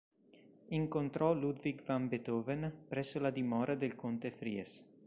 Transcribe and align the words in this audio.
Incontrò 0.69 1.31
Ludwig 1.31 1.83
van 1.83 2.07
Beethoven 2.07 2.85
presso 2.87 3.19
la 3.19 3.29
dimora 3.29 3.75
del 3.75 3.93
Conte 3.93 4.31
Fries. 4.31 4.83